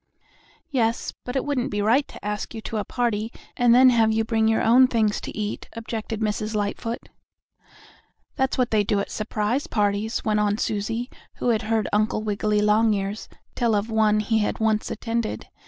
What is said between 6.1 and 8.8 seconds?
Mrs. Lightfoot. "That's what